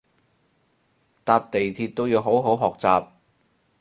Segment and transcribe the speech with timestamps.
[1.23, 3.07] 搭地鐵都要好好學習